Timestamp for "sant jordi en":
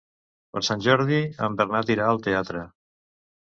0.67-1.59